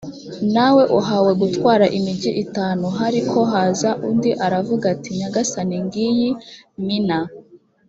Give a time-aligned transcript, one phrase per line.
[0.53, 6.29] nawe uhawe gutwara imigi itanu h ariko haza undi aravuga ati nyagasani ngiyi
[6.85, 7.19] mina